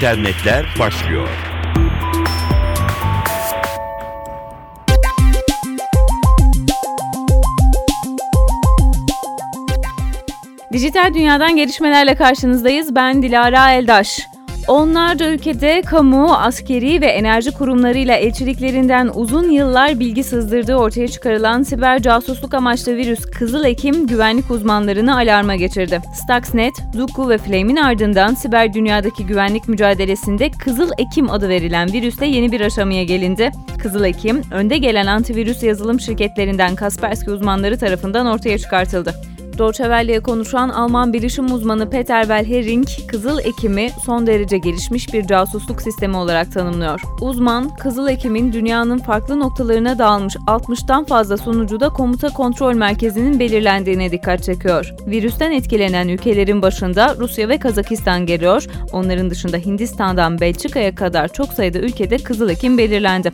internetler 0.00 0.66
başlıyor. 0.78 1.28
Dijital 10.72 11.14
dünyadan 11.14 11.56
gelişmelerle 11.56 12.14
karşınızdayız. 12.14 12.94
Ben 12.94 13.22
Dilara 13.22 13.72
Eldaş. 13.72 14.29
Onlarca 14.70 15.30
ülkede 15.30 15.82
kamu, 15.82 16.34
askeri 16.34 17.00
ve 17.00 17.06
enerji 17.06 17.50
kurumlarıyla 17.50 18.14
elçiliklerinden 18.14 19.10
uzun 19.14 19.50
yıllar 19.50 20.00
bilgi 20.00 20.24
sızdırdığı 20.24 20.74
ortaya 20.74 21.08
çıkarılan 21.08 21.62
siber 21.62 22.02
casusluk 22.02 22.54
amaçlı 22.54 22.96
virüs 22.96 23.20
Kızıl 23.20 23.64
Ekim 23.64 24.06
güvenlik 24.06 24.50
uzmanlarını 24.50 25.16
alarma 25.16 25.56
geçirdi. 25.56 26.00
Stuxnet, 26.14 26.74
Zuku 26.94 27.28
ve 27.28 27.38
Flame'in 27.38 27.76
ardından 27.76 28.34
siber 28.34 28.74
dünyadaki 28.74 29.26
güvenlik 29.26 29.68
mücadelesinde 29.68 30.50
Kızıl 30.50 30.90
Ekim 30.98 31.30
adı 31.30 31.48
verilen 31.48 31.92
virüste 31.92 32.26
yeni 32.26 32.52
bir 32.52 32.60
aşamaya 32.60 33.04
gelindi. 33.04 33.50
Kızıl 33.82 34.04
Ekim, 34.04 34.42
önde 34.52 34.78
gelen 34.78 35.06
antivirüs 35.06 35.62
yazılım 35.62 36.00
şirketlerinden 36.00 36.74
Kaspersky 36.74 37.36
uzmanları 37.36 37.78
tarafından 37.78 38.26
ortaya 38.26 38.58
çıkartıldı. 38.58 39.14
Deutsche 39.60 39.84
Welle'ye 39.84 40.20
konuşan 40.20 40.68
Alman 40.68 41.12
bilişim 41.12 41.52
uzmanı 41.52 41.90
Peter 41.90 42.22
Wellhering, 42.22 42.86
Kızıl 43.08 43.38
Ekim'i 43.38 43.90
son 44.04 44.26
derece 44.26 44.58
gelişmiş 44.58 45.12
bir 45.12 45.26
casusluk 45.26 45.82
sistemi 45.82 46.16
olarak 46.16 46.52
tanımlıyor. 46.52 47.00
Uzman, 47.20 47.76
Kızıl 47.76 48.08
Ekim'in 48.08 48.52
dünyanın 48.52 48.98
farklı 48.98 49.40
noktalarına 49.40 49.98
dağılmış 49.98 50.36
60'tan 50.36 51.06
fazla 51.06 51.36
sunucuda 51.36 51.88
komuta 51.88 52.28
kontrol 52.28 52.74
merkezinin 52.74 53.40
belirlendiğine 53.40 54.10
dikkat 54.10 54.42
çekiyor. 54.42 54.94
Virüsten 55.06 55.50
etkilenen 55.50 56.08
ülkelerin 56.08 56.62
başında 56.62 57.16
Rusya 57.18 57.48
ve 57.48 57.58
Kazakistan 57.58 58.26
geliyor. 58.26 58.66
Onların 58.92 59.30
dışında 59.30 59.56
Hindistan'dan 59.56 60.40
Belçika'ya 60.40 60.94
kadar 60.94 61.28
çok 61.28 61.48
sayıda 61.52 61.78
ülkede 61.78 62.16
Kızıl 62.16 62.48
Ekim 62.48 62.78
belirlendi. 62.78 63.32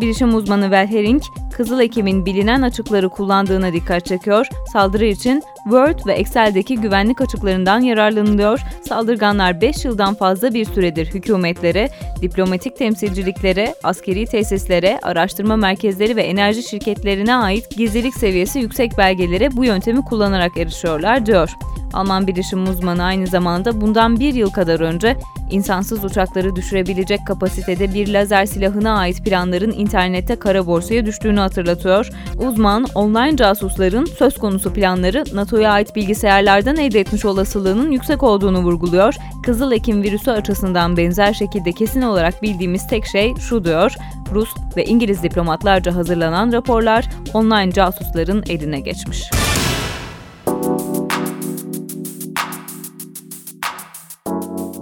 Bilişim 0.00 0.34
uzmanı 0.34 0.62
Welhering, 0.62 1.22
Kızıl 1.58 1.80
Ekim'in 1.80 2.26
bilinen 2.26 2.62
açıkları 2.62 3.08
kullandığına 3.08 3.72
dikkat 3.72 4.06
çekiyor. 4.06 4.46
Saldırı 4.72 5.04
için 5.04 5.42
Word 5.62 6.06
ve 6.06 6.12
Excel'deki 6.12 6.76
güvenlik 6.76 7.20
açıklarından 7.20 7.80
yararlanılıyor. 7.80 8.60
Saldırganlar 8.88 9.60
5 9.60 9.84
yıldan 9.84 10.14
fazla 10.14 10.54
bir 10.54 10.64
süredir 10.64 11.06
hükümetlere, 11.06 11.88
diplomatik 12.22 12.76
temsilciliklere, 12.76 13.74
askeri 13.82 14.26
tesislere, 14.26 14.98
araştırma 15.02 15.56
merkezleri 15.56 16.16
ve 16.16 16.22
enerji 16.22 16.62
şirketlerine 16.62 17.34
ait 17.34 17.76
gizlilik 17.76 18.14
seviyesi 18.14 18.58
yüksek 18.58 18.98
belgelere 18.98 19.56
bu 19.56 19.64
yöntemi 19.64 20.04
kullanarak 20.04 20.56
erişiyorlar 20.56 21.26
diyor. 21.26 21.50
Alman 21.92 22.26
bilişim 22.26 22.68
uzmanı 22.68 23.04
aynı 23.04 23.26
zamanda 23.26 23.80
bundan 23.80 24.20
bir 24.20 24.34
yıl 24.34 24.50
kadar 24.50 24.80
önce 24.80 25.16
insansız 25.50 26.04
uçakları 26.04 26.56
düşürebilecek 26.56 27.26
kapasitede 27.26 27.94
bir 27.94 28.08
lazer 28.08 28.46
silahına 28.46 28.98
ait 28.98 29.24
planların 29.24 29.70
internette 29.70 30.36
kara 30.36 30.66
borsaya 30.66 31.06
düştüğünü 31.06 31.40
hatırlatıyor. 31.40 32.10
Uzman, 32.38 32.86
online 32.94 33.36
casusların 33.36 34.04
söz 34.04 34.38
konusu 34.38 34.72
planları 34.72 35.24
NATO'ya 35.32 35.70
ait 35.72 35.96
bilgisayarlardan 35.96 36.76
elde 36.76 37.00
etmiş 37.00 37.24
olasılığının 37.24 37.90
yüksek 37.90 38.22
olduğunu 38.22 38.58
vurguluyor. 38.58 39.14
Kızıl 39.42 39.72
Ekim 39.72 40.02
virüsü 40.02 40.30
açısından 40.30 40.96
benzer 40.96 41.32
şekilde 41.32 41.72
kesin 41.72 42.02
olarak 42.02 42.42
bildiğimiz 42.42 42.86
tek 42.86 43.06
şey 43.06 43.34
şu 43.36 43.64
diyor, 43.64 43.94
Rus 44.32 44.48
ve 44.76 44.84
İngiliz 44.84 45.22
diplomatlarca 45.22 45.94
hazırlanan 45.94 46.52
raporlar 46.52 47.08
online 47.34 47.72
casusların 47.72 48.44
eline 48.48 48.80
geçmiş. 48.80 49.30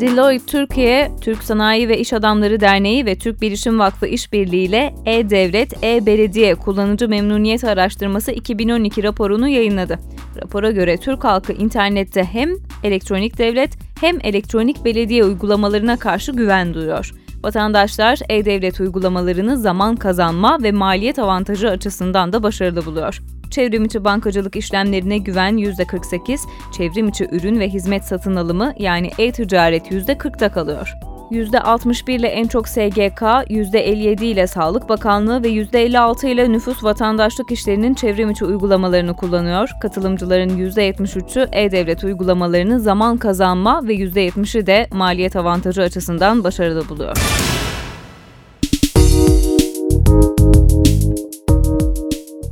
Deloitte 0.01 0.47
Türkiye, 0.47 1.13
Türk 1.21 1.43
Sanayi 1.43 1.89
ve 1.89 1.99
İş 1.99 2.13
Adamları 2.13 2.61
Derneği 2.61 3.07
ve 3.07 3.19
Türk 3.19 3.43
Bilişim 3.43 3.79
Vakfı 3.79 4.07
işbirliğiyle 4.07 4.95
E-Devlet, 5.07 5.84
E-Belediye 5.84 6.55
Kullanıcı 6.55 7.09
Memnuniyet 7.09 7.65
Araştırması 7.65 8.33
2012 8.33 9.03
raporunu 9.03 9.49
yayınladı. 9.49 9.99
Rapora 10.43 10.71
göre 10.71 10.97
Türk 10.97 11.25
halkı 11.25 11.53
internette 11.53 12.25
hem 12.25 12.51
elektronik 12.85 13.39
devlet 13.39 13.71
hem 14.01 14.19
elektronik 14.23 14.85
belediye 14.85 15.25
uygulamalarına 15.25 15.99
karşı 15.99 16.33
güven 16.33 16.75
duyuyor. 16.75 17.12
Vatandaşlar 17.43 18.19
e-devlet 18.29 18.81
uygulamalarını 18.81 19.59
zaman 19.59 19.97
kazanma 19.97 20.62
ve 20.62 20.73
maliyet 20.73 21.19
avantajı 21.19 21.71
açısından 21.71 22.33
da 22.33 22.43
başarılı 22.43 22.87
buluyor. 22.87 23.21
Çevrim 23.56 23.84
içi 23.84 24.05
bankacılık 24.05 24.56
işlemlerine 24.56 25.19
güven 25.19 25.56
%48, 25.56 26.41
çevrim 26.72 27.09
içi 27.09 27.28
ürün 27.33 27.61
ve 27.61 27.69
hizmet 27.69 28.05
satın 28.05 28.37
alımı 28.37 28.72
yani 28.78 29.11
e-ticaret 29.19 29.93
%40'da 29.93 30.49
kalıyor. 30.49 30.94
%61 31.31 32.12
ile 32.12 32.27
en 32.27 32.47
çok 32.47 32.69
SGK, 32.69 33.22
%57 33.50 34.25
ile 34.25 34.47
Sağlık 34.47 34.89
Bakanlığı 34.89 35.43
ve 35.43 35.49
%56 35.49 36.27
ile 36.27 36.53
nüfus 36.53 36.84
vatandaşlık 36.84 37.53
işlerinin 37.53 37.94
çevrim 37.94 38.31
içi 38.31 38.44
uygulamalarını 38.44 39.17
kullanıyor. 39.17 39.71
Katılımcıların 39.81 40.59
%73'ü 40.59 41.49
e-devlet 41.53 42.05
uygulamalarını 42.05 42.81
zaman 42.81 43.17
kazanma 43.17 43.88
ve 43.88 43.94
%70'i 43.94 44.67
de 44.67 44.87
maliyet 44.93 45.37
avantajı 45.37 45.83
açısından 45.83 46.44
başarılı 46.44 46.88
buluyor. 46.88 47.17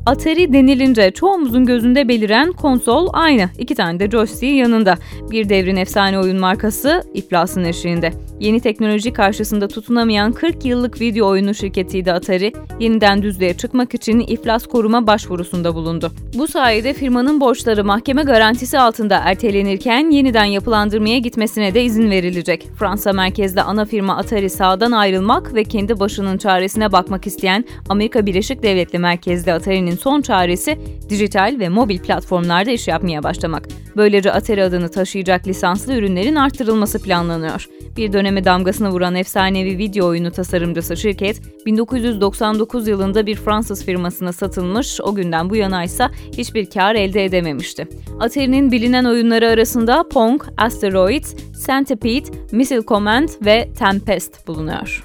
Atari 0.07 0.53
denilince 0.53 1.11
çoğumuzun 1.11 1.65
gözünde 1.67 2.09
beliren 2.09 2.53
konsol 2.53 3.09
aynı. 3.13 3.49
İki 3.59 3.75
tane 3.75 4.01
de 4.01 4.11
joystick 4.11 4.57
yanında. 4.57 4.95
Bir 5.31 5.49
devrin 5.49 5.77
efsane 5.77 6.19
oyun 6.19 6.41
markası 6.41 7.03
iflasın 7.15 7.65
eşiğinde. 7.65 8.13
Yeni 8.45 8.61
teknoloji 8.61 9.13
karşısında 9.13 9.69
tutunamayan 9.69 10.33
40 10.33 10.65
yıllık 10.65 11.01
video 11.01 11.29
oyunu 11.29 11.55
şirketiydi 11.55 12.13
Atari, 12.13 12.53
yeniden 12.81 13.23
düzlüğe 13.23 13.55
çıkmak 13.55 13.95
için 13.95 14.21
iflas 14.21 14.67
koruma 14.67 15.07
başvurusunda 15.07 15.75
bulundu. 15.75 16.13
Bu 16.39 16.49
sayede 16.49 16.93
firmanın 16.93 17.41
borçları 17.41 17.85
mahkeme 17.85 18.23
garantisi 18.23 18.79
altında 18.79 19.21
ertelenirken 19.25 20.11
yeniden 20.11 20.45
yapılandırmaya 20.45 21.19
gitmesine 21.19 21.75
de 21.75 21.85
izin 21.85 22.11
verilecek. 22.11 22.69
Fransa 22.79 23.13
merkezli 23.13 23.61
ana 23.61 23.85
firma 23.85 24.17
Atari 24.17 24.51
sağdan 24.51 24.93
ayrılmak 24.93 25.55
ve 25.55 25.65
kendi 25.65 26.01
başının 26.01 26.39
çaresine 26.39 26.93
bakmak 26.93 27.27
isteyen 27.27 27.65
Amerika 27.89 28.27
Birleşik 28.27 28.63
Devletleri 28.63 29.03
merkezli 29.03 29.53
Atari'nin 29.53 29.97
son 29.97 30.21
çaresi 30.21 30.79
dijital 31.11 31.57
ve 31.59 31.69
mobil 31.69 31.99
platformlarda 31.99 32.71
iş 32.71 32.89
yapmaya 32.89 33.23
başlamak. 33.23 33.69
Böylece 33.97 34.33
Atari 34.33 34.65
adını 34.65 34.91
taşıyacak 34.91 35.47
lisanslı 35.47 35.95
ürünlerin 35.95 36.35
arttırılması 36.35 37.03
planlanıyor. 37.03 37.69
Bir 37.97 38.13
döneme 38.35 38.45
damgasını 38.45 38.91
vuran 38.91 39.15
efsanevi 39.15 39.79
video 39.79 40.07
oyunu 40.07 40.31
tasarımcısı 40.31 40.97
şirket, 40.97 41.41
1999 41.67 42.89
yılında 42.89 43.27
bir 43.27 43.35
Fransız 43.35 43.85
firmasına 43.85 44.33
satılmış, 44.33 45.01
o 45.01 45.15
günden 45.15 45.51
bu 45.51 45.57
yana 45.57 45.85
ise 45.85 46.07
hiçbir 46.39 46.71
kar 46.71 46.95
elde 46.95 47.25
edememişti. 47.25 47.89
Atari'nin 48.21 48.73
bilinen 48.73 49.05
oyunları 49.05 49.49
arasında 49.49 50.05
Pong, 50.09 50.43
Asteroids, 50.57 51.35
Centipede, 51.67 52.31
Missile 52.53 52.83
Command 52.83 53.29
ve 53.45 53.69
Tempest 53.79 54.49
bulunuyor. 54.49 55.05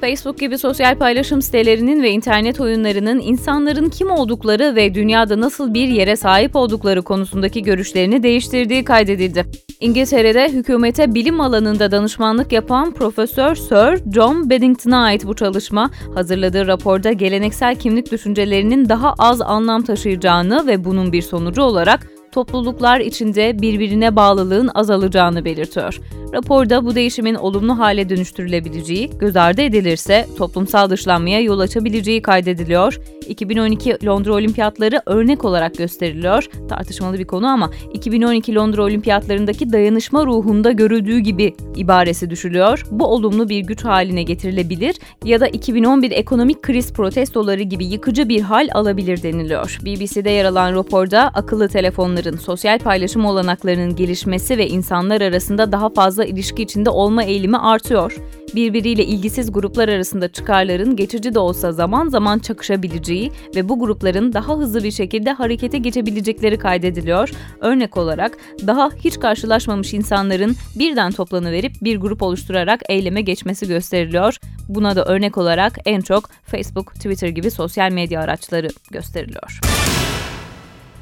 Facebook 0.00 0.38
gibi 0.38 0.58
sosyal 0.58 0.98
paylaşım 0.98 1.42
sitelerinin 1.42 2.02
ve 2.02 2.10
internet 2.10 2.60
oyunlarının 2.60 3.20
insanların 3.20 3.88
kim 3.88 4.10
oldukları 4.10 4.76
ve 4.76 4.94
dünyada 4.94 5.40
nasıl 5.40 5.74
bir 5.74 5.88
yere 5.88 6.16
sahip 6.16 6.56
oldukları 6.56 7.02
konusundaki 7.02 7.62
görüşlerini 7.62 8.22
değiştirdiği 8.22 8.84
kaydedildi. 8.84 9.65
İngiltere'de 9.80 10.52
hükümete 10.52 11.14
bilim 11.14 11.40
alanında 11.40 11.90
danışmanlık 11.90 12.52
yapan 12.52 12.90
Profesör 12.90 13.54
Sir 13.54 14.12
John 14.12 14.50
Beddington'a 14.50 15.02
ait 15.02 15.26
bu 15.26 15.34
çalışma, 15.34 15.90
hazırladığı 16.14 16.66
raporda 16.66 17.12
geleneksel 17.12 17.76
kimlik 17.76 18.12
düşüncelerinin 18.12 18.88
daha 18.88 19.14
az 19.18 19.40
anlam 19.40 19.82
taşıyacağını 19.82 20.66
ve 20.66 20.84
bunun 20.84 21.12
bir 21.12 21.22
sonucu 21.22 21.62
olarak 21.62 22.10
topluluklar 22.32 23.00
içinde 23.00 23.58
birbirine 23.62 24.16
bağlılığın 24.16 24.70
azalacağını 24.74 25.44
belirtiyor. 25.44 26.00
Raporda 26.32 26.84
bu 26.84 26.94
değişimin 26.94 27.34
olumlu 27.34 27.78
hale 27.78 28.08
dönüştürülebileceği, 28.08 29.10
göz 29.18 29.36
ardı 29.36 29.62
edilirse 29.62 30.26
toplumsal 30.38 30.90
dışlanmaya 30.90 31.40
yol 31.40 31.58
açabileceği 31.58 32.22
kaydediliyor. 32.22 33.00
2012 33.28 34.06
Londra 34.06 34.32
Olimpiyatları 34.32 35.02
örnek 35.06 35.44
olarak 35.44 35.78
gösteriliyor. 35.78 36.48
Tartışmalı 36.68 37.18
bir 37.18 37.26
konu 37.26 37.46
ama 37.46 37.70
2012 37.92 38.54
Londra 38.54 38.82
Olimpiyatlarındaki 38.82 39.72
dayanışma 39.72 40.26
ruhunda 40.26 40.72
görüldüğü 40.72 41.18
gibi 41.18 41.54
ibaresi 41.76 42.30
düşülüyor. 42.30 42.86
Bu 42.90 43.06
olumlu 43.06 43.48
bir 43.48 43.60
güç 43.60 43.84
haline 43.84 44.22
getirilebilir 44.22 44.96
ya 45.24 45.40
da 45.40 45.48
2011 45.48 46.10
ekonomik 46.10 46.62
kriz 46.62 46.92
protestoları 46.92 47.62
gibi 47.62 47.84
yıkıcı 47.84 48.28
bir 48.28 48.40
hal 48.40 48.68
alabilir 48.72 49.22
deniliyor. 49.22 49.78
BBC'de 49.84 50.30
yer 50.30 50.44
alan 50.44 50.74
raporda 50.74 51.22
akıllı 51.22 51.68
telefonların, 51.68 52.36
sosyal 52.36 52.78
paylaşım 52.78 53.24
olanaklarının 53.24 53.96
gelişmesi 53.96 54.58
ve 54.58 54.68
insanlar 54.68 55.20
arasında 55.20 55.72
daha 55.72 55.88
fazla 55.88 56.24
ilişki 56.24 56.62
içinde 56.62 56.90
olma 56.90 57.24
eğilimi 57.24 57.58
artıyor. 57.58 58.16
Birbiriyle 58.56 59.04
ilgisiz 59.04 59.52
gruplar 59.52 59.88
arasında 59.88 60.28
çıkarların 60.28 60.96
geçici 60.96 61.34
de 61.34 61.38
olsa 61.38 61.72
zaman 61.72 62.08
zaman 62.08 62.38
çakışabileceği 62.38 63.32
ve 63.56 63.68
bu 63.68 63.78
grupların 63.78 64.32
daha 64.32 64.58
hızlı 64.58 64.84
bir 64.84 64.90
şekilde 64.90 65.32
harekete 65.32 65.78
geçebilecekleri 65.78 66.58
kaydediliyor. 66.58 67.30
Örnek 67.60 67.96
olarak 67.96 68.38
daha 68.66 68.90
hiç 69.04 69.20
karşılaşmamış 69.20 69.94
insanların 69.94 70.56
birden 70.74 71.12
toplanıverip 71.12 71.72
bir 71.82 71.96
grup 71.96 72.22
oluşturarak 72.22 72.80
eyleme 72.88 73.20
geçmesi 73.20 73.68
gösteriliyor. 73.68 74.36
Buna 74.68 74.96
da 74.96 75.04
örnek 75.04 75.38
olarak 75.38 75.78
en 75.86 76.00
çok 76.00 76.30
Facebook, 76.44 76.94
Twitter 76.94 77.28
gibi 77.28 77.50
sosyal 77.50 77.92
medya 77.92 78.20
araçları 78.20 78.68
gösteriliyor. 78.90 79.60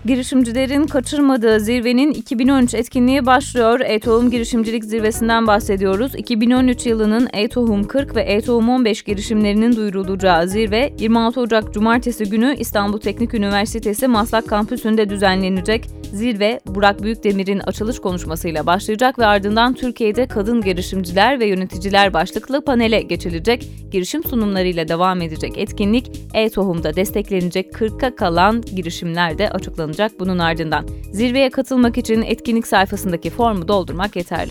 Girişimcilerin 0.07 0.87
kaçırmadığı 0.87 1.61
zirvenin 1.61 2.13
2013 2.13 2.75
etkinliği 2.75 3.27
başlıyor. 3.27 3.81
E-Tohum 3.81 4.31
Girişimcilik 4.31 4.85
Zirvesi'nden 4.85 5.47
bahsediyoruz. 5.47 6.15
2013 6.15 6.87
yılının 6.87 7.29
E-Tohum 7.33 7.85
40 7.85 8.17
ve 8.17 8.23
E-Tohum 8.23 8.69
15 8.69 9.03
girişimlerinin 9.03 9.77
duyurulacağı 9.77 10.49
zirve 10.49 10.93
26 10.99 11.41
Ocak 11.41 11.75
Cumartesi 11.75 12.25
günü 12.25 12.57
İstanbul 12.59 12.99
Teknik 12.99 13.35
Üniversitesi 13.35 14.09
Maslak 14.09 14.49
Kampüsü'nde 14.49 15.11
düzenlenecek. 15.11 15.85
Zirve, 16.15 16.61
Burak 16.67 17.03
Büyükdemir'in 17.03 17.59
açılış 17.59 17.99
konuşmasıyla 17.99 18.67
başlayacak 18.67 19.19
ve 19.19 19.27
ardından 19.27 19.75
Türkiye'de 19.75 20.27
kadın 20.27 20.61
girişimciler 20.61 21.41
ve 21.41 21.47
yöneticiler 21.47 22.13
başlıklı 22.15 22.65
panele 22.65 23.03
geçilecek. 23.03 23.69
Girişim 23.91 24.25
sunumlarıyla 24.25 24.89
devam 24.89 25.23
edecek 25.23 25.59
etkinlik, 25.59 26.11
E-Tohum'da 26.35 26.97
desteklenecek 26.97 27.73
40'a 27.73 28.15
kalan 28.15 28.63
girişimler 28.63 29.39
de 29.39 29.51
açıklanacak 29.51 30.21
bunun 30.21 30.39
ardından. 30.39 30.87
Zirveye 31.13 31.51
katılmak 31.51 31.99
için 31.99 32.23
etkinlik 32.23 32.67
sayfasındaki 32.67 33.31
formu 33.31 33.69
doldurmak 33.69 34.17
yeterli. 34.17 34.51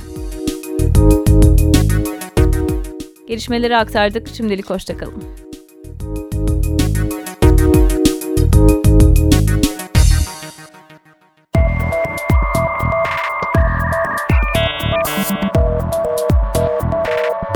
Gelişmeleri 3.27 3.77
aktardık. 3.77 4.27
Şimdilik 4.27 4.69
hoşçakalın. 4.69 5.42